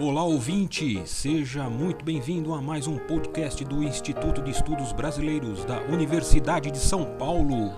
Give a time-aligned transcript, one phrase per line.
[0.00, 5.82] Olá ouvinte, seja muito bem-vindo a mais um podcast do Instituto de Estudos Brasileiros da
[5.82, 7.72] Universidade de São Paulo.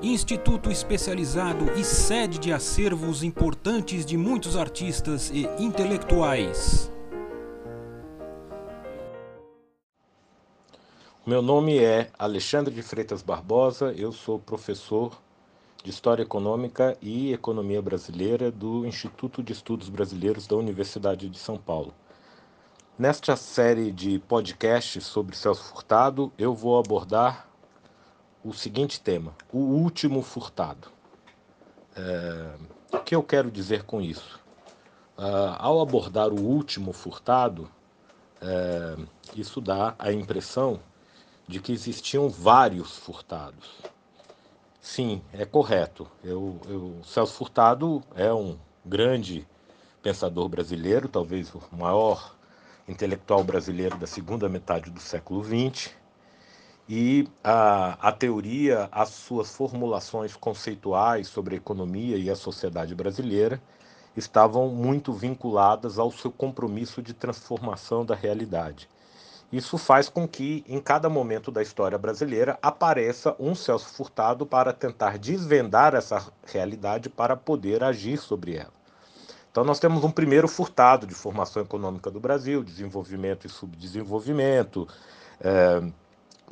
[0.00, 6.90] Instituto especializado e sede de acervos importantes de muitos artistas e intelectuais.
[11.26, 15.20] Meu nome é Alexandre de Freitas Barbosa, eu sou professor
[15.82, 21.56] de História Econômica e Economia Brasileira do Instituto de Estudos Brasileiros da Universidade de São
[21.56, 21.94] Paulo.
[22.98, 27.48] Nesta série de podcasts sobre Celso Furtado, eu vou abordar
[28.44, 30.88] o seguinte tema: o último furtado.
[31.96, 32.54] É,
[32.92, 34.38] o que eu quero dizer com isso?
[35.16, 37.70] Uh, ao abordar o último furtado,
[38.40, 38.96] é,
[39.36, 40.80] isso dá a impressão
[41.46, 43.80] de que existiam vários furtados.
[45.00, 46.06] Sim, é correto.
[46.22, 49.48] Eu, eu, Celso Furtado é um grande
[50.02, 52.36] pensador brasileiro, talvez o maior
[52.86, 55.94] intelectual brasileiro da segunda metade do século XX.
[56.86, 63.58] E a, a teoria, as suas formulações conceituais sobre a economia e a sociedade brasileira
[64.14, 68.86] estavam muito vinculadas ao seu compromisso de transformação da realidade.
[69.52, 74.72] Isso faz com que, em cada momento da história brasileira, apareça um Celso Furtado para
[74.72, 78.72] tentar desvendar essa realidade para poder agir sobre ela.
[79.50, 84.86] Então, nós temos um primeiro furtado de formação econômica do Brasil, desenvolvimento e subdesenvolvimento,
[85.40, 85.82] é,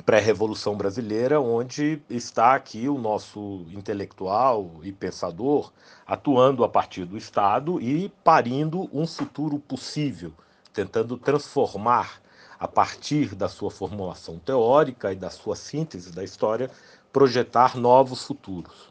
[0.05, 5.71] pré-revolução brasileira, onde está aqui o nosso intelectual e pensador
[6.05, 10.33] atuando a partir do Estado e parindo um futuro possível,
[10.73, 12.21] tentando transformar
[12.59, 16.69] a partir da sua formulação teórica e da sua síntese da história,
[17.13, 18.89] projetar novos futuros.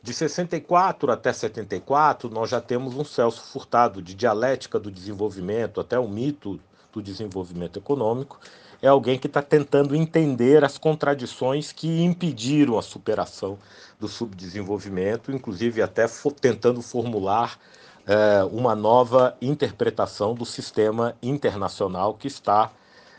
[0.00, 5.98] De 64 até 74, nós já temos um Celso Furtado de dialética do desenvolvimento, até
[5.98, 6.60] o mito
[6.92, 8.38] do desenvolvimento econômico.
[8.80, 13.58] É alguém que está tentando entender as contradições que impediram a superação
[13.98, 16.06] do subdesenvolvimento, inclusive até
[16.38, 17.58] tentando formular
[18.06, 22.70] é, uma nova interpretação do sistema internacional que está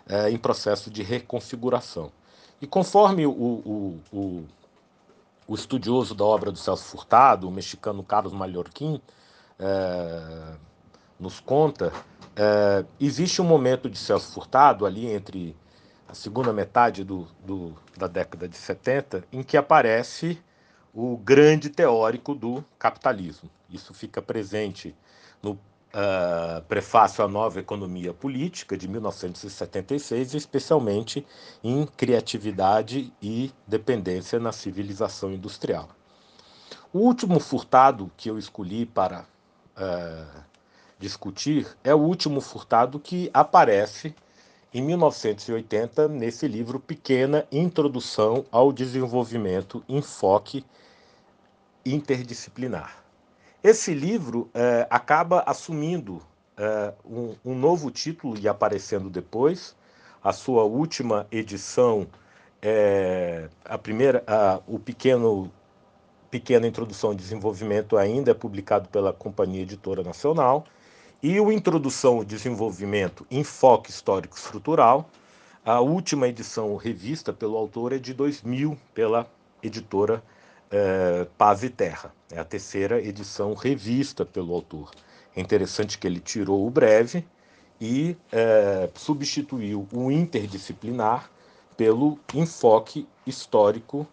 [0.07, 2.11] é, em processo de reconfiguração.
[2.61, 4.45] E conforme o, o, o,
[5.47, 9.01] o, estudioso da obra do Celso Furtado, o mexicano Carlos Mallorquín,
[9.59, 10.53] é,
[11.19, 11.91] nos conta,
[12.35, 15.55] é, existe um momento de Celso Furtado ali entre
[16.07, 20.39] a segunda metade do, do, da década de 70, em que aparece
[20.93, 23.49] o grande teórico do capitalismo.
[23.69, 24.95] Isso fica presente
[25.41, 25.59] no
[25.95, 31.25] uh, Prefácio à Nova Economia Política, de 1976, especialmente
[31.63, 35.89] em criatividade e dependência na civilização industrial.
[36.91, 40.43] O último furtado que eu escolhi para uh,
[40.99, 44.13] discutir é o último furtado que aparece
[44.73, 50.65] em 1980 nesse livro Pequena Introdução ao Desenvolvimento Enfoque
[51.85, 53.04] Interdisciplinar.
[53.65, 56.21] Esse livro é, acaba assumindo
[56.55, 59.75] é, um, um, novo título e aparecendo depois.
[60.23, 62.05] A sua última edição,
[62.61, 65.51] é, a primeira, a, o pequeno
[66.29, 70.65] pequena introdução e desenvolvimento ainda é publicado pela Companhia Editora Nacional
[71.23, 75.09] e o Introdução e Desenvolvimento Enfoque Histórico Estrutural,
[75.65, 79.25] a última edição revista pelo autor é de 2000 pela
[79.63, 80.21] editora
[80.71, 82.13] é, Paz e Terra.
[82.31, 84.91] É a terceira edição revista pelo autor.
[85.35, 87.25] É interessante que ele tirou o breve
[87.79, 91.29] e é, substituiu o interdisciplinar
[91.75, 94.07] pelo enfoque histórico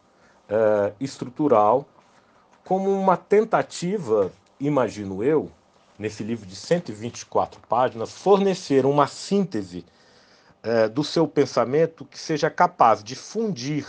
[0.48, 1.86] é, estrutural
[2.64, 5.50] como uma tentativa, imagino eu,
[5.98, 9.84] nesse livro de 124 páginas, fornecer uma síntese
[10.62, 13.86] é, do seu pensamento que seja capaz de fundir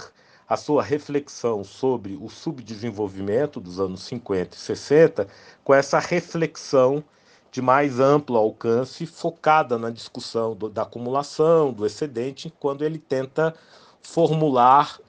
[0.53, 5.27] a sua reflexão sobre o subdesenvolvimento dos anos 50 e 60
[5.63, 7.03] com essa reflexão
[7.51, 13.55] de mais amplo alcance, focada na discussão do, da acumulação, do excedente, quando ele tenta
[14.03, 14.99] formular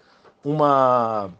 [0.42, 1.30] uma.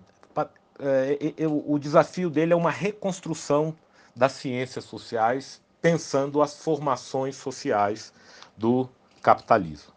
[0.79, 3.75] É, o desafio dele é uma reconstrução
[4.15, 8.13] das ciências sociais, pensando as formações sociais
[8.55, 8.87] do
[9.23, 9.95] capitalismo.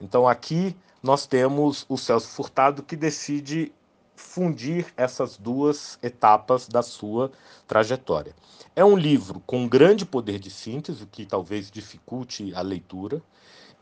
[0.00, 3.72] Então, aqui nós temos o Celso Furtado que decide
[4.14, 7.32] fundir essas duas etapas da sua
[7.66, 8.34] trajetória.
[8.76, 13.22] É um livro com grande poder de síntese, que talvez dificulte a leitura,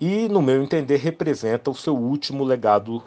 [0.01, 3.03] e, no meu entender, representa o seu último legado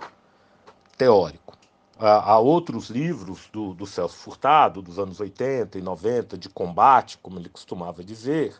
[0.97, 1.57] teórico.
[1.97, 7.39] Há outros livros do, do Celso Furtado, dos anos 80 e 90, de combate, como
[7.39, 8.55] ele costumava dizer,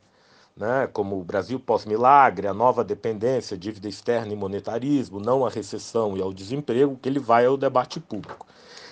[0.55, 6.17] né, como o Brasil pós-milagre, a nova dependência, dívida externa e monetarismo, não a recessão
[6.17, 8.45] e ao desemprego, que ele vai ao debate público.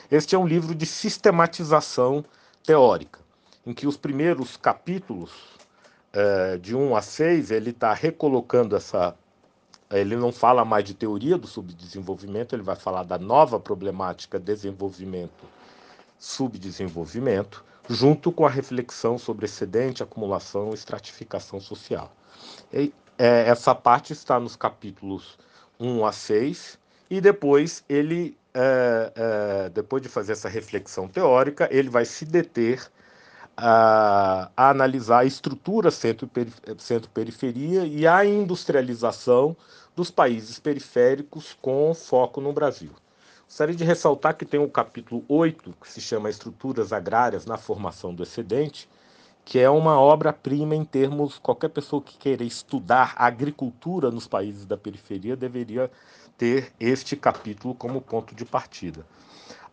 [0.10, 2.26] Este é um livro de sistematização
[2.64, 3.20] teórica,
[3.66, 5.32] em que os primeiros capítulos,
[6.12, 9.16] é, de 1 a 6, ele está recolocando essa.
[9.92, 15.46] Ele não fala mais de teoria do subdesenvolvimento, ele vai falar da nova problemática desenvolvimento,
[16.20, 22.14] subdesenvolvimento junto com a reflexão sobre excedente, acumulação e estratificação social.
[22.72, 25.40] E, é, essa parte está nos capítulos
[25.80, 26.78] 1 a 6,
[27.10, 32.88] e depois ele, é, é, depois de fazer essa reflexão teórica, ele vai se deter
[33.58, 39.58] a, a analisar a estrutura centro-periferia e a industrialização
[39.96, 42.92] dos países periféricos com foco no Brasil.
[43.50, 48.14] Gostaria de ressaltar que tem um capítulo 8, que se chama Estruturas Agrárias na Formação
[48.14, 48.88] do Excedente,
[49.44, 51.40] que é uma obra-prima em termos.
[51.40, 55.90] Qualquer pessoa que queira estudar agricultura nos países da periferia deveria
[56.38, 59.04] ter este capítulo como ponto de partida.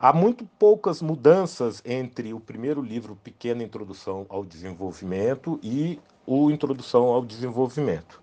[0.00, 7.08] Há muito poucas mudanças entre o primeiro livro, Pequena Introdução ao Desenvolvimento, e o Introdução
[7.08, 8.23] ao Desenvolvimento.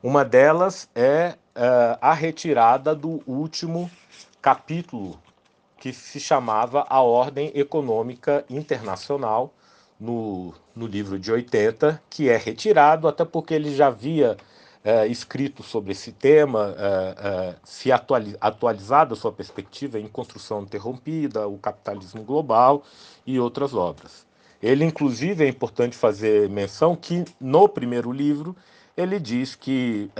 [0.00, 3.90] Uma delas é uh, a retirada do último
[4.44, 5.18] capítulo
[5.78, 9.54] que se chamava A Ordem Econômica Internacional,
[9.98, 14.36] no, no livro de 80, que é retirado, até porque ele já havia
[14.84, 20.60] é, escrito sobre esse tema, é, é, se atualiz, atualizado a sua perspectiva em Construção
[20.60, 22.82] Interrompida, O Capitalismo Global
[23.26, 24.26] e outras obras.
[24.62, 28.54] Ele, inclusive, é importante fazer menção que no primeiro livro
[28.94, 30.10] ele diz que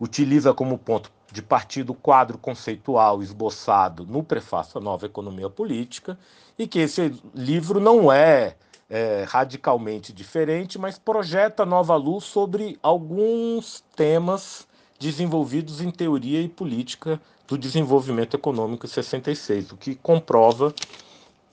[0.00, 6.18] utiliza como ponto de partir do quadro conceitual esboçado no prefácio à Nova Economia Política,
[6.58, 8.56] e que esse livro não é,
[8.88, 14.66] é radicalmente diferente, mas projeta nova luz sobre alguns temas
[14.98, 20.74] desenvolvidos em teoria e política do desenvolvimento econômico em 66, o que comprova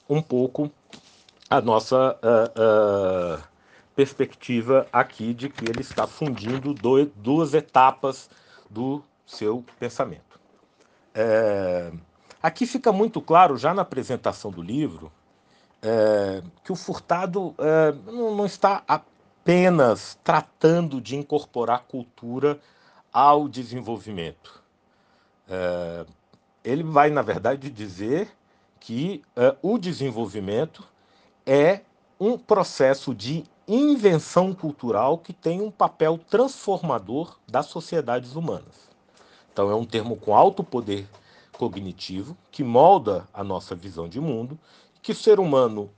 [0.10, 0.72] um pouco
[1.50, 3.44] a nossa uh, uh,
[3.94, 8.30] perspectiva aqui de que ele está fundindo dois, duas etapas
[8.70, 9.04] do
[9.34, 10.40] seu pensamento.
[11.14, 11.92] É,
[12.42, 15.12] aqui fica muito claro, já na apresentação do livro,
[15.82, 22.60] é, que o Furtado é, não, não, está apenas tratando de incorporar cultura
[23.12, 24.64] ao desenvolvimento.
[25.48, 26.06] É,
[26.64, 28.30] ele vai, na verdade, dizer
[28.80, 30.88] que é, o desenvolvimento
[31.46, 31.82] é
[32.20, 38.93] um processo de invenção cultural que tem um papel transformador das sociedades humanas.
[39.54, 41.08] Então, é um termo com alto poder
[41.52, 44.60] cognitivo que molda a nossa visão de mundo,
[45.02, 45.92] que o ser humano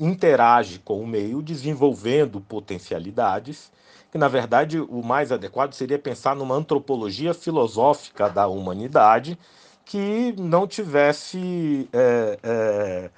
[0.00, 3.70] interage com o meio, desenvolvendo potencialidades,
[4.10, 9.38] que na verdade o mais adequado seria pensar numa antropologia filosófica da humanidade
[9.84, 11.88] que não tivesse.
[11.92, 13.10] É, é,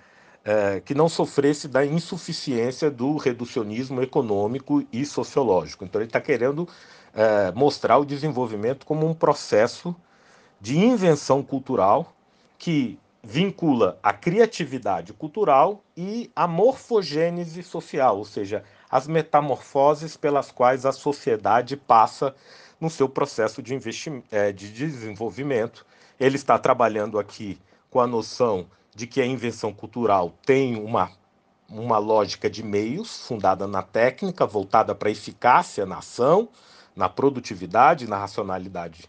[0.47, 5.87] é, que não sofresse da insuficiência do reducionismo econômico e sociológico.
[5.87, 6.69] Então, ele está querendo
[7.15, 9.95] é, mostrar o desenvolvimento como um processo
[10.61, 12.13] de invenção cultural
[12.59, 20.85] que vincula a criatividade cultural e a morfogênese social, ou seja, as metamorfoses pelas quais
[20.85, 22.35] a sociedade passa
[22.81, 23.79] no seu processo de,
[24.31, 25.87] é, de desenvolvimento.
[26.21, 27.59] Ele está trabalhando aqui
[27.91, 31.11] com a noção de que a invenção cultural tem uma,
[31.69, 36.49] uma lógica de meios, fundada na técnica, voltada para a eficácia na ação,
[36.95, 39.05] na produtividade, na racionalidade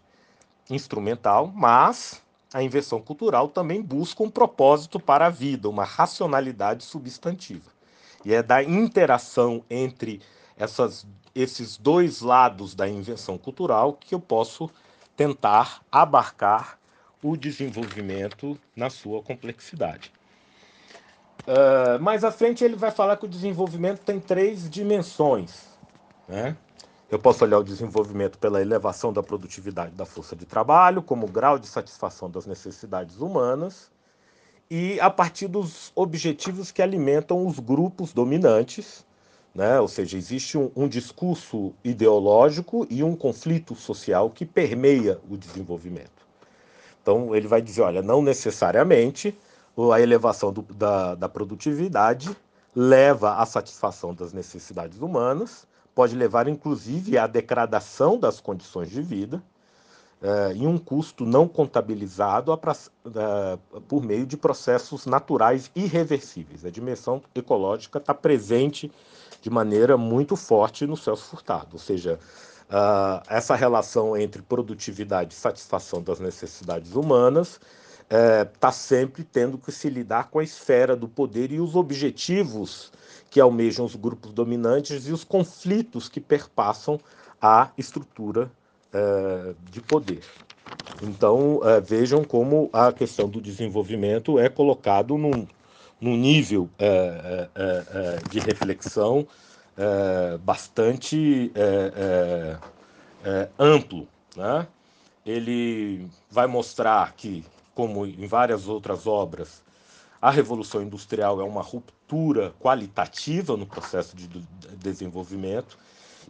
[0.69, 2.21] instrumental, mas
[2.53, 7.69] a inversão cultural também busca um propósito para a vida, uma racionalidade substantiva.
[8.23, 10.21] E é da interação entre
[10.57, 14.69] essas, esses dois lados da invenção cultural que eu posso
[15.15, 16.79] tentar abarcar
[17.21, 20.11] o desenvolvimento na sua complexidade.
[21.41, 25.67] Uh, mais à frente, ele vai falar que o desenvolvimento tem três dimensões.
[26.27, 26.55] Né?
[27.09, 31.59] Eu posso olhar o desenvolvimento pela elevação da produtividade da força de trabalho, como grau
[31.59, 33.91] de satisfação das necessidades humanas,
[34.69, 39.05] e a partir dos objetivos que alimentam os grupos dominantes,
[39.53, 39.79] né?
[39.79, 46.25] ou seja, existe um, um discurso ideológico e um conflito social que permeia o desenvolvimento.
[47.03, 49.37] Então, ele vai dizer: olha, não necessariamente
[49.93, 52.35] a elevação do, da, da produtividade
[52.75, 59.41] leva à satisfação das necessidades humanas, pode levar inclusive à degradação das condições de vida.
[60.21, 66.65] uh, em um custo não contabilizado a, uh, por meio de processos naturais irreversíveis.
[66.65, 68.91] A dimensão ecológica está presente
[69.41, 72.19] de maneira muito forte no Celso Furtado, ou seja,
[72.69, 77.59] uh, essa relação entre produtividade e satisfação das necessidades humanas
[78.53, 82.91] está sempre tendo que se lidar com a esfera do poder e os objetivos
[83.29, 86.99] que almejam os grupos dominantes e os conflitos que perpassam
[87.41, 88.49] a estrutura
[88.93, 90.23] é, de poder.
[91.01, 95.45] Então, é, vejam como a questão do desenvolvimento é colocado num,
[95.99, 97.49] num nível é,
[98.29, 99.27] de reflexão
[100.45, 101.51] bastante
[103.59, 104.07] amplo.
[104.37, 104.65] Né?
[105.25, 107.43] Ele vai mostrar que,
[107.75, 109.61] como em várias outras obras,
[110.21, 114.27] a Revolução Industrial é uma ruptura qualitativa no processo de
[114.77, 115.77] desenvolvimento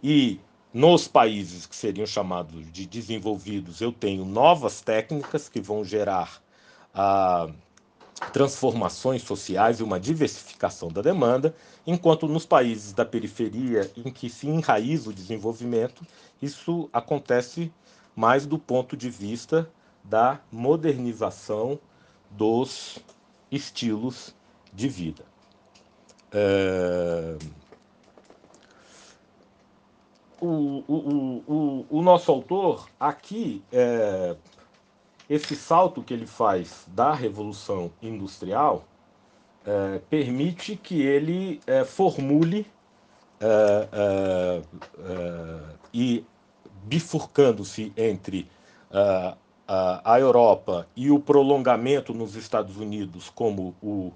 [0.03, 0.39] e
[0.73, 6.41] nos países que seriam chamados de desenvolvidos, eu tenho novas técnicas que vão gerar
[6.93, 7.47] ah,
[8.33, 11.55] transformações sociais e uma diversificação da demanda,
[11.87, 16.05] enquanto nos países da periferia em que se enraiza o desenvolvimento,
[16.41, 17.71] isso acontece
[18.15, 19.69] mais do ponto de vista
[20.09, 21.79] da modernização
[22.29, 22.99] dos
[23.51, 24.35] estilos
[24.73, 25.23] de vida.
[26.31, 27.37] É
[30.45, 34.35] o, o, o, o nosso autor, aqui, é,
[35.29, 38.85] esse salto que ele faz da Revolução Industrial
[39.65, 42.67] é, permite que ele é, formule
[43.39, 44.61] é, é,
[45.93, 46.23] e
[46.83, 48.47] bifurcando-se entre
[49.67, 54.13] a Europa e o prolongamento nos Estados Unidos como o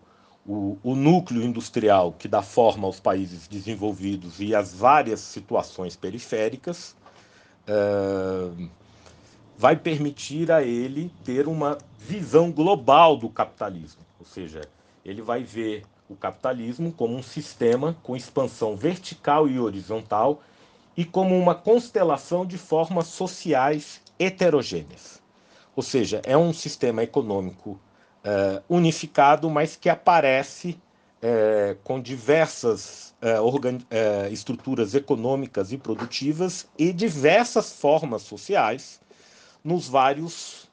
[0.49, 6.95] o, o, núcleo industrial que dá forma aos países desenvolvidos e às várias situações periféricas,
[7.67, 8.69] uh,
[9.55, 14.01] vai permitir a ele ter uma visão global do capitalismo.
[14.19, 14.61] Ou seja,
[15.05, 20.41] ele vai ver o capitalismo como um sistema com expansão vertical e horizontal
[20.97, 25.21] e como uma constelação de formas sociais heterogêneas.
[25.75, 27.79] Ou seja, é um sistema econômico
[28.19, 30.79] uh, unificado, mas que aparece
[31.21, 38.99] uh, com diversas uh, estruturas econômicas e produtivas e diversas formas sociais
[39.63, 40.69] nos vários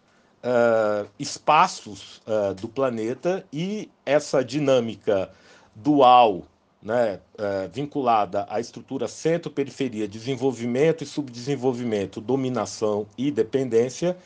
[1.18, 2.22] espaços
[2.60, 3.44] do planeta.
[3.52, 5.28] E essa dinâmica
[5.74, 6.44] dual
[6.80, 7.18] né,
[7.72, 14.16] vinculada à estrutura centro-periferia, desenvolvimento e subdesenvolvimento, dominação e dependência,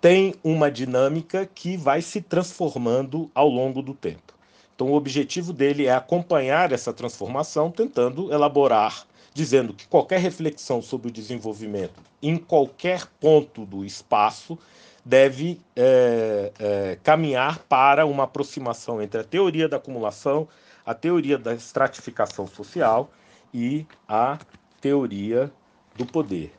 [0.00, 4.34] tem uma dinâmica que vai se transformando ao longo do tempo.
[4.74, 9.04] Então, o objetivo dele é acompanhar essa transformação, tentando elaborar,
[9.34, 14.58] dizendo que qualquer reflexão sobre o desenvolvimento em qualquer ponto do espaço
[15.04, 20.46] deve é, é, caminhar para uma aproximação entre a teoria da acumulação,
[20.84, 23.10] a teoria da estratificação social
[23.52, 24.38] e a
[24.80, 25.50] teoria
[25.96, 26.52] do poder.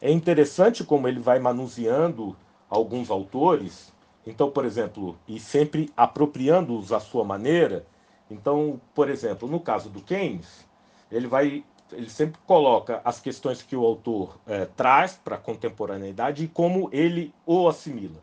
[0.00, 2.36] É interessante como ele vai manuseando
[2.72, 3.92] alguns autores,
[4.26, 7.84] então, por exemplo, e sempre apropriando-os à sua maneira.
[8.30, 10.66] Então, por exemplo, no caso do Keynes,
[11.10, 11.62] ele vai
[11.92, 16.88] ele sempre coloca as questões que o autor é, traz para a contemporaneidade e como
[16.90, 18.22] ele o assimila.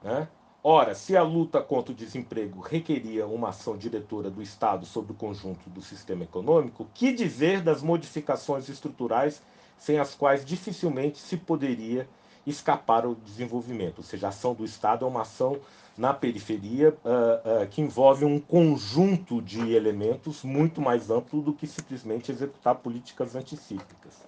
[0.00, 0.28] Né?
[0.62, 5.16] Ora, se a luta contra o desemprego requeria uma ação diretora do Estado sobre o
[5.16, 9.42] conjunto do sistema econômico, que dizer das modificações estruturais
[9.76, 12.06] sem as quais dificilmente se poderia
[12.46, 13.98] escapar ao desenvolvimento.
[13.98, 15.58] Ou seja, a ação do Estado é uma ação
[15.96, 21.66] na periferia uh, uh, que envolve um conjunto de elementos muito mais amplo do que
[21.66, 24.22] simplesmente executar políticas anticíclicas.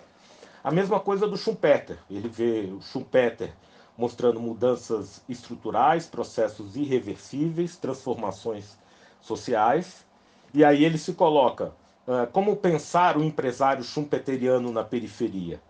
[0.62, 1.99] A mesma coisa do Schumpeter.
[2.11, 3.52] Ele vê o Schumpeter
[3.97, 8.76] mostrando mudanças estruturais, processos irreversíveis, transformações
[9.21, 10.04] sociais,
[10.52, 11.73] e aí ele se coloca
[12.07, 15.61] uh, como pensar o empresário schumpeteriano na periferia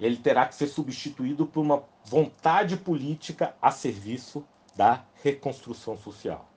[0.00, 4.44] ele terá que ser substituído por uma vontade política a serviço
[4.76, 6.48] da reconstrução social.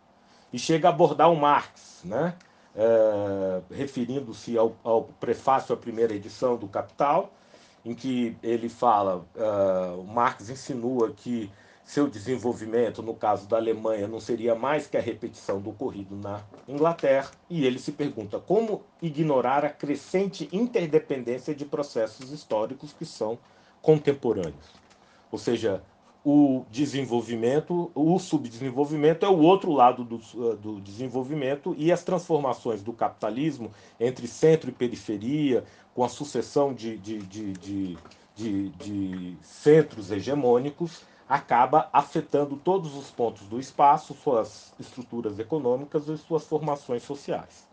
[0.52, 2.36] E chega a abordar o Marx, né?
[2.76, 7.34] É, referindo-se ao, ao, prefácio à primeira edição do Capital,
[7.84, 11.52] em que ele fala, uh, o Marx insinua que
[11.88, 16.44] seu desenvolvimento, no caso da Alemanha, não seria mais que a repetição do ocorrido na
[16.68, 23.40] Inglaterra, e ele se pergunta como ignorar a crescente interdependência de processos históricos que são
[23.82, 24.76] contemporâneos.
[25.32, 25.82] Ou seja,
[26.26, 30.18] o desenvolvimento, o subdesenvolvimento é o outro lado do,
[30.58, 35.64] do desenvolvimento e as transformações do capitalismo entre centro e periferia,
[35.96, 37.98] com a sucessão de, de
[38.38, 46.18] de, de centros hegemônicos acaba afetando todos os pontos do espaço, suas estruturas econômicas e
[46.18, 47.68] suas formações sociais.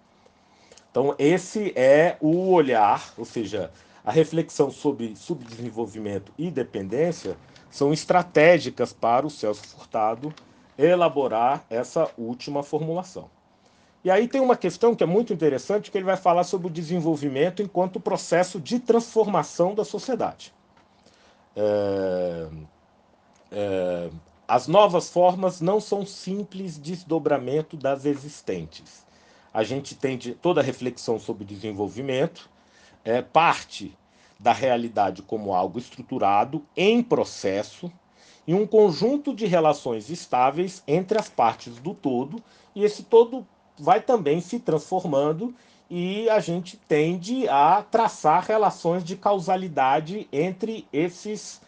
[0.90, 3.70] Então, esse é o olhar, ou seja,
[4.04, 7.36] a reflexão sobre subdesenvolvimento e dependência
[7.70, 10.32] são estratégicas para o Celso Furtado
[10.78, 13.30] elaborar essa última formulação.
[14.04, 16.70] E aí tem uma questão que é muito interessante, que ele vai falar sobre o
[16.70, 20.52] desenvolvimento enquanto processo de transformação da sociedade.
[21.56, 22.48] É,
[24.46, 29.04] as novas formas não são simples desdobramento das existentes.
[29.52, 32.50] A gente tem de, toda a reflexão sobre desenvolvimento,
[33.04, 33.96] é, parte
[34.38, 37.90] da realidade como algo estruturado, em processo,
[38.46, 42.42] e um conjunto de relações estáveis entre as partes do todo,
[42.74, 43.46] e esse todo
[43.78, 45.54] vai também se transformando
[45.88, 51.60] e a gente tende a traçar relações de causalidade entre esses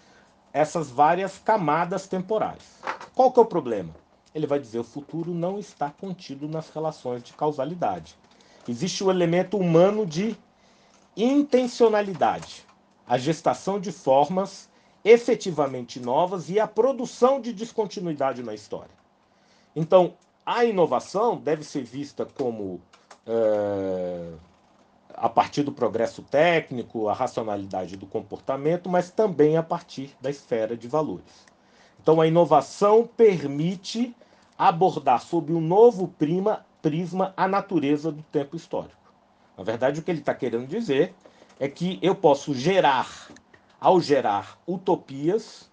[0.57, 2.81] essas várias camadas temporais.
[3.15, 3.95] Qual que é o problema?
[4.35, 8.17] Ele vai dizer o futuro não está contido nas relações de causalidade.
[8.67, 10.35] Existe o elemento humano de
[11.15, 12.65] intencionalidade,
[13.07, 14.71] a gestação de formas
[15.05, 18.97] efetivamente novas e a produção de descontinuidade na história.
[19.75, 22.81] Então, a inovação deve ser vista como
[23.27, 24.33] é,
[25.17, 30.77] a partir do progresso técnico, a racionalidade do comportamento, mas também a partir da esfera
[30.77, 31.47] de valores.
[32.01, 34.15] Então, a inovação permite
[34.59, 38.95] abordar sob um novo prima, prisma a natureza do tempo histórico.
[39.57, 41.15] Na verdade, o que ele está querendo dizer
[41.59, 43.29] é que eu posso gerar,
[43.81, 45.71] ao gerar utopias,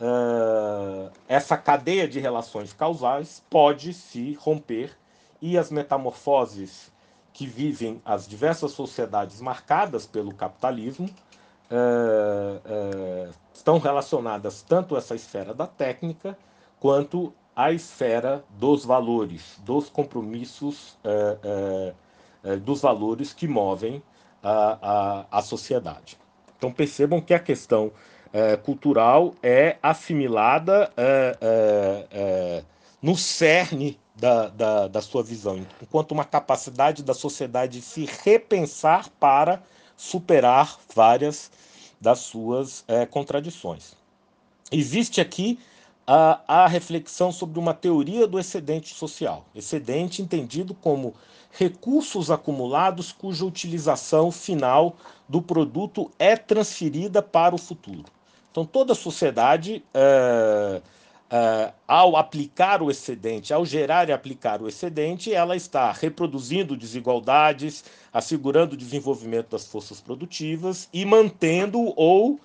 [0.00, 4.96] uh, essa cadeia de relações causais pode se romper
[5.40, 6.90] e as metamorfoses
[7.38, 11.08] que vivem as diversas sociedades marcadas pelo capitalismo
[11.70, 16.36] é, é, estão relacionadas tanto a essa esfera da técnica
[16.80, 24.02] quanto à esfera dos valores, dos compromissos, é, dos valores que movem
[24.42, 26.18] a, a, a, sociedade.
[26.56, 27.92] Então percebam que a questão
[28.64, 30.92] cultural é assimilada
[33.00, 39.62] no cerne da, da, da sua visão, enquanto uma capacidade da sociedade se repensar para
[39.96, 41.50] superar várias
[42.00, 43.94] das suas é, contradições.
[44.70, 45.58] Existe aqui
[46.06, 49.44] a, a reflexão sobre uma teoria do excedente social.
[49.54, 51.14] Excedente entendido como
[51.50, 54.96] recursos acumulados cuja utilização final
[55.28, 58.04] do produto é transferida para o futuro.
[58.50, 60.82] Então, toda sociedade é,
[61.30, 67.84] Uh, ao aplicar o excedente, ao gerar e aplicar o excedente, ela está reproduzindo desigualdades,
[68.10, 72.40] assegurando o desenvolvimento das forças produtivas e mantendo ou uh,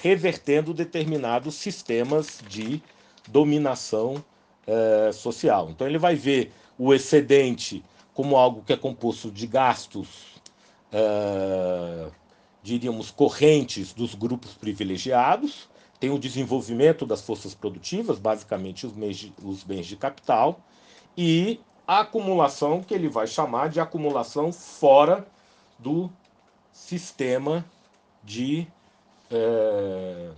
[0.00, 2.80] revertendo determinados sistemas de
[3.26, 4.24] dominação
[4.68, 5.70] uh, social.
[5.70, 7.82] Então, ele vai ver o excedente
[8.14, 10.08] como algo que é composto de gastos,
[12.62, 15.68] diríamos, correntes dos grupos privilegiados
[15.98, 20.60] tem o desenvolvimento das forças produtivas, basicamente os bens de, os bens de capital,
[21.16, 25.26] e a acumulação, que ele vai chamar de acumulação fora
[25.78, 26.10] do
[26.72, 27.64] sistema
[28.22, 28.66] de
[29.30, 30.30] é,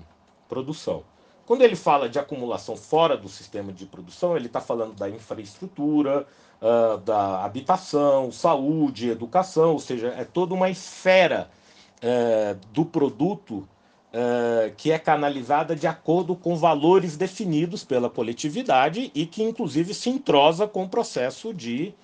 [0.49, 1.03] produção.
[1.51, 6.25] Quando ele fala de acumulação fora do sistema de produção, ele está falando da infraestrutura,
[6.63, 11.51] uh, da habitação, saúde, educação, ou seja, é toda uma esfera
[11.97, 13.69] uh, do produto
[14.13, 20.11] uh, que é canalizada de acordo com valores definidos pela coletividade e que, inclusive, se
[20.11, 21.95] entrosa com o processo de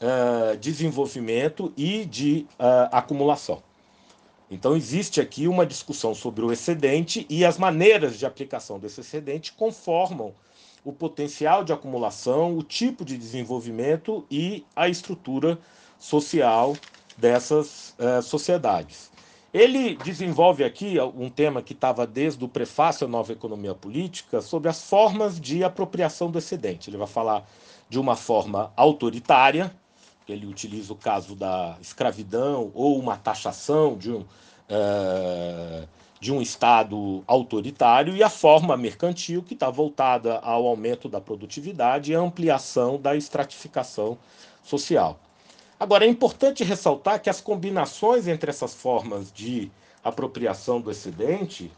[0.00, 3.62] uh, desenvolvimento e de uh, acumulação.
[4.50, 9.52] Então, existe aqui uma discussão sobre o excedente e as maneiras de aplicação desse excedente
[9.52, 10.32] conformam
[10.84, 15.58] o potencial de acumulação, o tipo de desenvolvimento e a estrutura
[15.98, 16.76] social
[17.18, 19.10] dessas uh, sociedades.
[19.56, 24.68] Ele desenvolve aqui um tema que estava desde o prefácio à Nova Economia Política sobre
[24.68, 26.90] as formas de apropriação do excedente.
[26.90, 27.48] Ele vai falar
[27.88, 29.74] de uma forma autoritária,
[30.28, 34.26] ele utiliza o caso da escravidão ou uma taxação de um,
[34.68, 35.84] é,
[36.20, 42.12] de um Estado autoritário, e a forma mercantil, que está voltada ao aumento da produtividade
[42.12, 44.18] e ampliação da estratificação
[44.62, 45.18] social.
[45.78, 49.70] Agora, é importante ressaltar que as combinações entre essas formas de
[50.02, 51.70] apropriação do excedente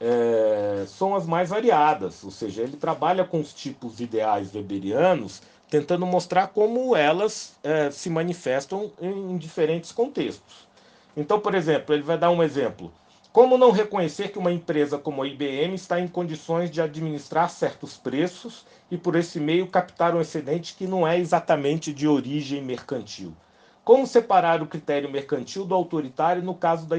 [0.00, 6.06] é, são as mais variadas, ou seja, ele trabalha com os tipos ideais weberianos, tentando
[6.06, 10.68] mostrar como elas é, se manifestam em, em diferentes contextos.
[11.16, 12.92] Então, por exemplo, ele vai dar um exemplo.
[13.32, 17.96] Como não reconhecer que uma empresa como a IBM está em condições de administrar certos
[17.96, 23.34] preços e, por esse meio, captar um excedente que não é exatamente de origem mercantil?
[23.82, 26.96] Como separar o critério mercantil do autoritário no caso da,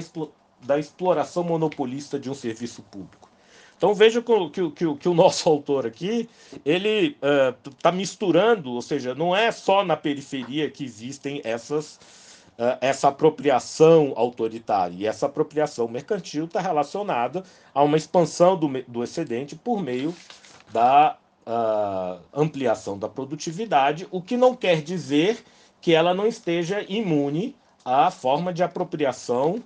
[0.62, 3.30] da exploração monopolista de um serviço público?
[3.78, 6.28] Então veja que, que, que, o nosso autor aqui
[6.65, 7.15] ele
[7.63, 12.00] está uh, misturando, ou seja, não é só na periferia que existem essas
[12.82, 19.56] essa apropriação autoritária e essa apropriação mercantil está relacionada a uma expansão do, do excedente
[19.56, 20.13] por meio
[20.72, 25.44] da uh, ampliação da produtividade, o que não quer dizer
[25.82, 29.62] que ela não esteja imune à forma de apropriação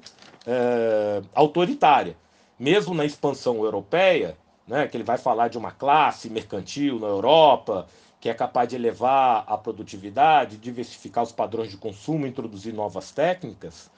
[1.36, 2.16] autoritária.
[2.58, 7.88] Mesmo na expansão europeia, né, que ele vai falar de uma classe mercantil na Europa,
[8.20, 13.90] que é capaz de elevar a produtividade, diversificar os padrões de consumo, introduzir novas técnicas,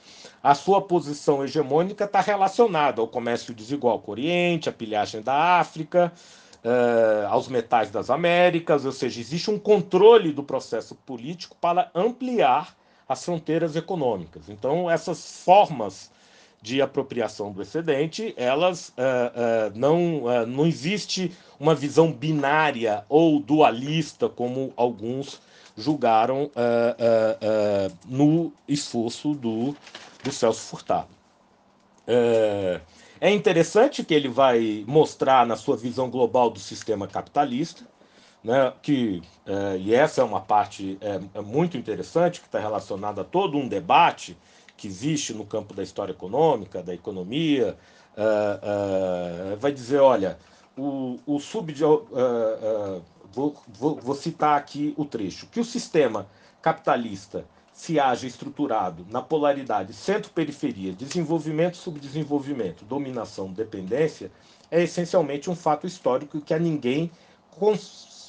[0.43, 5.59] a sua posição hegemônica está relacionada ao comércio desigual com o Oriente, à pilhagem da
[5.59, 6.11] África,
[6.63, 12.75] uh, aos metais das Américas, ou seja, existe um controle do processo político para ampliar
[13.07, 14.49] as fronteiras econômicas.
[14.49, 16.11] Então, essas formas
[16.61, 23.39] de apropriação do excedente, elas uh, uh, não, uh, não existe uma visão binária ou
[23.39, 25.41] dualista, como alguns
[25.77, 26.51] julgaram
[28.05, 29.73] no esforço do,
[30.21, 31.07] do Celso Furtado.
[33.21, 37.85] é interessante que ele vai mostrar na sua visão global do sistema capitalista,
[38.43, 39.21] né, que,
[39.79, 44.37] e essa é uma parte é, muito interessante, que está relacionada a todo um debate
[44.79, 47.77] que existe no campo da história econômica, da economia,
[48.17, 50.39] uh, uh, vai dizer, olha,
[50.77, 51.73] o, o sub...
[51.83, 56.27] Uh, vou, vou, vou citar aqui o trecho, que o sistema
[56.61, 64.31] capitalista se haja estruturado na polaridade centro-periferia, desenvolvimento, subdesenvolvimento, dominação, dependência,
[64.71, 67.11] é essencialmente um fato histórico que a ninguém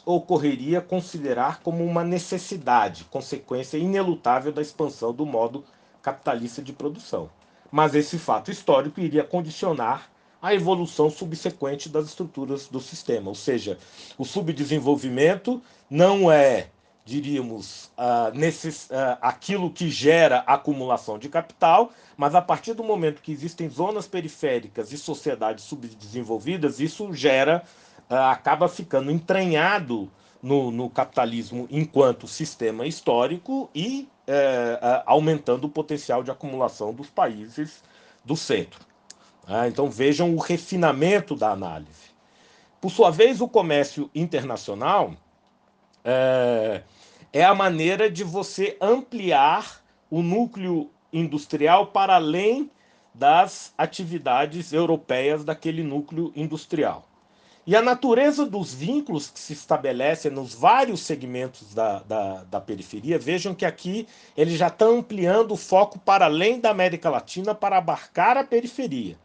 [0.04, 5.64] ocorreria considerar como uma necessidade, consequência inelutável da expansão do modo
[6.02, 7.30] capitalista de produção.
[7.70, 10.10] Mas esse fato histórico iria condicionar
[10.42, 13.78] a evolução subsequente das estruturas do sistema, ou seja,
[14.16, 16.68] o subdesenvolvimento não é,
[17.04, 23.20] diríamos, uh, necess, uh, aquilo que gera acumulação de capital, mas a partir do momento
[23.20, 27.62] que existem zonas periféricas e sociedades subdesenvolvidas, isso gera,
[28.08, 30.10] uh, acaba ficando entranhado
[30.42, 37.11] no, no capitalismo enquanto sistema histórico e é, é, aumentando o potencial de acumulação dos
[37.11, 37.83] países
[38.24, 38.81] do centro.
[39.48, 42.11] É, então vejam o refinamento da análise.
[42.81, 45.14] Por sua vez, o comércio internacional
[46.05, 46.83] é,
[47.33, 52.70] é a maneira de você ampliar o núcleo industrial para além
[53.12, 57.10] das atividades europeias daquele núcleo industrial.
[57.66, 63.18] E a natureza dos vínculos que se estabelecem nos vários segmentos da, da, da periferia,
[63.18, 67.77] vejam que aqui ele já está ampliando o foco para além da América Latina para
[67.77, 69.18] abarcar a periferia.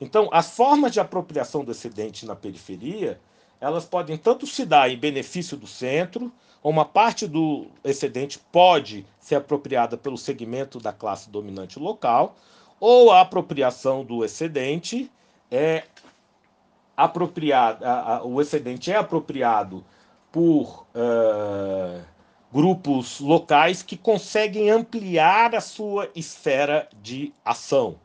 [0.00, 3.20] Então, as formas de apropriação do excedente na periferia,
[3.60, 9.06] elas podem tanto se dar em benefício do centro, ou uma parte do excedente pode
[9.20, 12.36] ser apropriada pelo segmento da classe dominante local,
[12.80, 15.10] ou a apropriação do excedente
[15.50, 15.84] é
[16.96, 17.84] apropriado,
[18.24, 19.84] o excedente é apropriado
[20.32, 22.00] por uh,
[22.52, 27.96] grupos locais que conseguem ampliar a sua esfera de ação.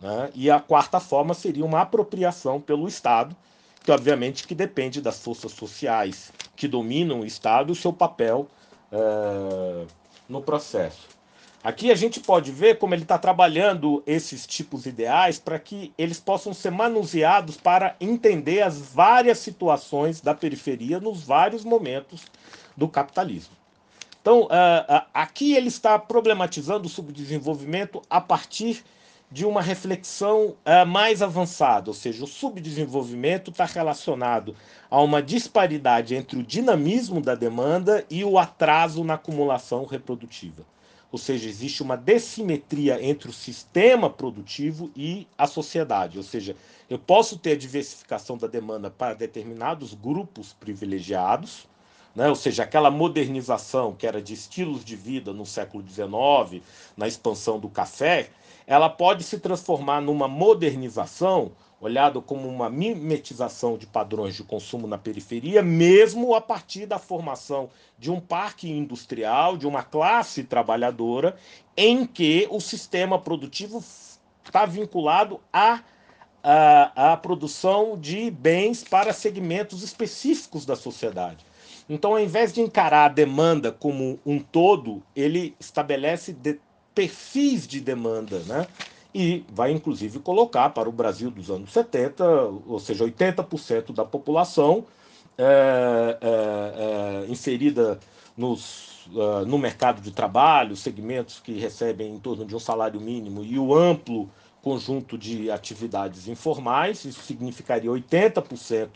[0.00, 0.30] Né?
[0.34, 3.36] E a quarta forma seria uma apropriação pelo Estado,
[3.82, 8.46] que obviamente que depende das forças sociais que dominam o Estado e o seu papel
[8.92, 9.86] uh,
[10.28, 11.19] no processo.
[11.62, 16.18] Aqui a gente pode ver como ele está trabalhando esses tipos ideais para que eles
[16.18, 22.22] possam ser manuseados para entender as várias situações da periferia nos vários momentos
[22.74, 23.54] do capitalismo.
[24.22, 28.82] Então, uh, uh, aqui ele está problematizando o subdesenvolvimento a partir
[29.30, 34.56] de uma reflexão uh, mais avançada, ou seja, o subdesenvolvimento está relacionado
[34.90, 40.64] a uma disparidade entre o dinamismo da demanda e o atraso na acumulação reprodutiva.
[41.12, 46.18] Ou seja, existe uma dessimetria entre o sistema produtivo e a sociedade.
[46.18, 46.56] Ou seja,
[46.88, 51.66] eu posso ter a diversificação da demanda para determinados grupos privilegiados,
[52.14, 52.28] né?
[52.28, 56.62] ou seja, aquela modernização que era de estilos de vida no século XIX,
[56.96, 58.30] na expansão do café,
[58.66, 64.98] ela pode se transformar numa modernização olhado como uma mimetização de padrões de consumo na
[64.98, 71.36] periferia, mesmo a partir da formação de um parque industrial, de uma classe trabalhadora,
[71.76, 73.82] em que o sistema produtivo
[74.44, 75.80] está vinculado à
[76.42, 81.44] a, a produção de bens para segmentos específicos da sociedade.
[81.88, 86.58] Então, ao invés de encarar a demanda como um todo, ele estabelece de,
[86.94, 88.66] perfis de demanda, né?
[89.14, 92.24] E vai inclusive colocar para o Brasil dos anos 70,
[92.66, 94.84] ou seja, 80% da população
[95.36, 97.98] é, é, é, inserida
[98.36, 103.42] nos, uh, no mercado de trabalho, segmentos que recebem em torno de um salário mínimo
[103.42, 104.30] e o amplo
[104.62, 108.88] conjunto de atividades informais, isso significaria 80%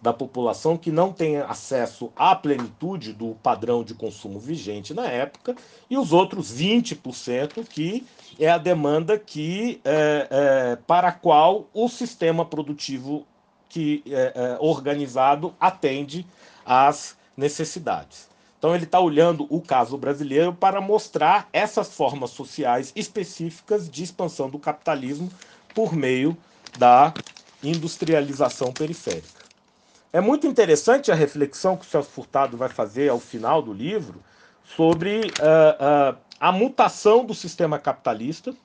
[0.00, 5.56] da população que não tem acesso à plenitude do padrão de consumo vigente na época,
[5.88, 8.06] e os outros 20% que
[8.38, 13.26] é a demanda que, é, é, para a qual o sistema produtivo
[13.68, 16.26] que é, é organizado atende
[16.64, 18.28] às necessidades.
[18.58, 24.48] Então ele está olhando o caso brasileiro para mostrar essas formas sociais específicas de expansão
[24.48, 25.30] do capitalismo
[25.74, 26.36] por meio
[26.78, 27.12] da
[27.62, 29.44] industrialização periférica.
[30.12, 34.22] É muito interessante a reflexão que o Celso Furtado vai fazer ao final do livro
[34.64, 38.56] sobre uh, uh, a mutação do sistema capitalista uh,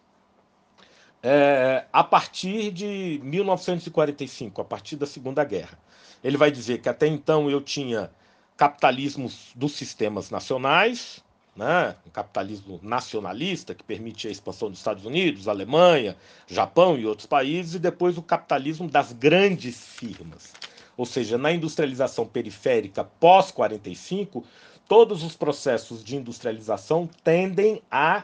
[1.92, 5.78] a partir de 1945, a partir da Segunda Guerra.
[6.24, 8.12] Ele vai dizer que até então eu tinha
[8.58, 11.24] capitalismos dos sistemas nacionais,
[11.56, 11.96] né?
[12.06, 16.16] um capitalismo nacionalista que permite a expansão dos Estados Unidos, Alemanha,
[16.48, 20.54] Japão e outros países, e depois o capitalismo das grandes firmas.
[20.96, 24.44] Ou seja, na industrialização periférica pós-45,
[24.88, 28.24] todos os processos de industrialização tendem a,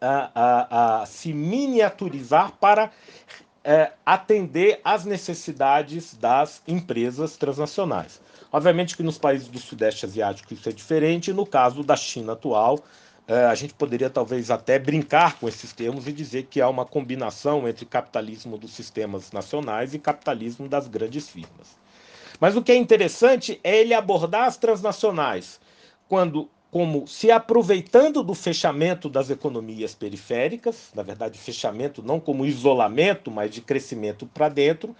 [0.00, 2.90] a, a, a se miniaturizar para
[3.64, 8.20] é, atender às necessidades das empresas transnacionais.
[8.52, 12.78] Obviamente que nos países do Sudeste Asiático isso é diferente, no caso da China atual,
[13.26, 16.86] é, a gente poderia talvez até brincar com esses termos e dizer que há uma
[16.86, 21.76] combinação entre capitalismo dos sistemas nacionais e capitalismo das grandes firmas.
[22.40, 25.60] Mas o que é interessante é ele abordar as transnacionais
[26.08, 33.30] quando como se aproveitando do fechamento das economias periféricas, na verdade, fechamento não como isolamento,
[33.30, 34.94] mas de crescimento para dentro,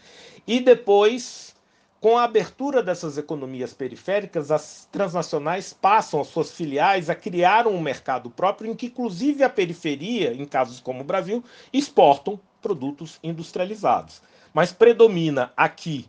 [0.46, 1.54] e depois
[2.00, 7.80] com a abertura dessas economias periféricas, as transnacionais passam as suas filiais a criar um
[7.80, 14.22] mercado próprio em que, inclusive, a periferia, em casos como o Brasil, exportam produtos industrializados.
[14.54, 16.08] Mas predomina aqui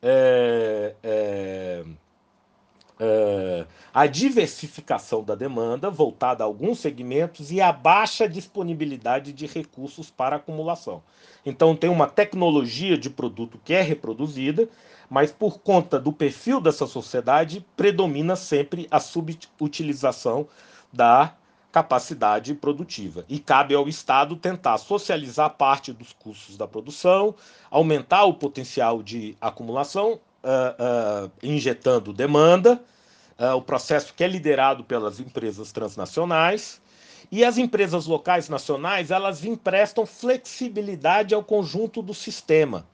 [0.00, 1.84] é, é,
[3.00, 10.08] é, a diversificação da demanda voltada a alguns segmentos e a baixa disponibilidade de recursos
[10.08, 11.02] para acumulação.
[11.44, 14.68] Então, tem uma tecnologia de produto que é reproduzida
[15.08, 20.46] mas por conta do perfil dessa sociedade, predomina sempre a subutilização
[20.92, 21.34] da
[21.70, 23.24] capacidade produtiva.
[23.28, 27.34] E cabe ao Estado tentar socializar parte dos custos da produção,
[27.70, 32.80] aumentar o potencial de acumulação, uh, uh, injetando demanda,
[33.38, 36.80] uh, o processo que é liderado pelas empresas transnacionais.
[37.30, 42.86] E as empresas locais nacionais, elas emprestam flexibilidade ao conjunto do sistema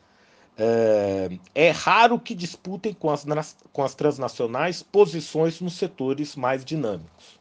[0.57, 3.27] é, é, raro que disputem com as,
[3.73, 7.41] com as transnacionais posições nos setores mais dinâmicos.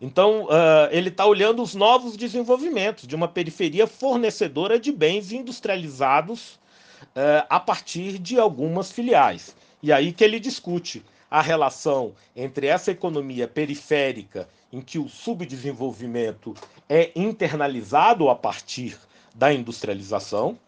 [0.00, 6.58] Então, uh, ele está olhando os novos desenvolvimentos de uma periferia fornecedora de bens industrializados
[7.02, 9.56] uh, a partir de algumas filiais.
[9.82, 16.54] E aí que ele discute a relação entre essa economia periférica, em que o subdesenvolvimento
[16.88, 18.98] é internalizado a partir
[19.34, 20.58] da industrialização,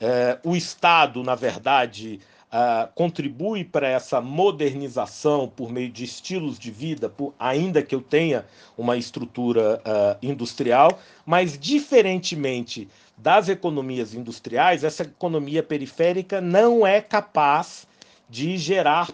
[0.00, 6.70] é, o Estado, na verdade, uh, contribui para essa modernização por meio de estilos de
[6.70, 8.46] vida, por, ainda que eu tenha
[8.78, 17.86] uma estrutura uh, industrial, mas diferentemente das economias industriais, essa economia periférica não é capaz
[18.28, 19.08] de gerar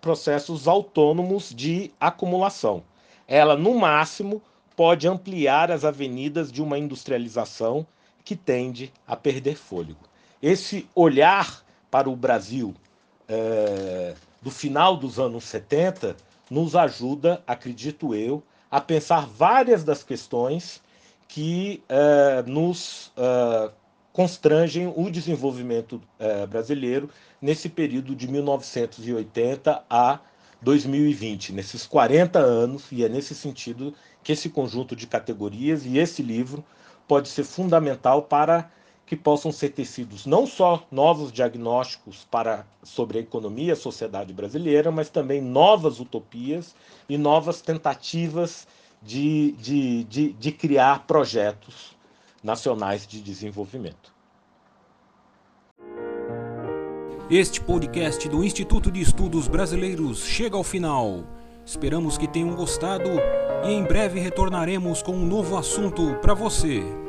[0.00, 2.82] processos autônomos de acumulação.
[3.28, 4.42] Ela, no máximo,
[4.74, 7.86] pode ampliar as avenidas de uma industrialização
[8.24, 10.06] que tende a perder fôlego
[10.42, 12.74] esse olhar para o Brasil
[13.28, 16.16] é, do final dos anos 70
[16.50, 20.82] nos ajuda, acredito eu, a pensar várias das questões
[21.28, 23.70] que é, nos é,
[24.12, 30.20] constrangem o desenvolvimento é, brasileiro nesse período de 1980 a
[30.62, 36.22] 2020, nesses 40 anos, e é nesse sentido que esse conjunto de categorias e esse
[36.22, 36.64] livro
[37.06, 38.70] pode ser fundamental para
[39.06, 44.32] que possam ser tecidos não só novos diagnósticos para sobre a economia e a sociedade
[44.32, 46.74] brasileira, mas também novas utopias
[47.08, 48.66] e novas tentativas
[49.00, 51.96] de, de, de, de criar projetos
[52.42, 54.12] nacionais de desenvolvimento.
[57.30, 61.24] Este podcast do Instituto de Estudos Brasileiros chega ao final.
[61.64, 63.10] Esperamos que tenham gostado
[63.64, 67.05] e em breve retornaremos com um novo assunto para você.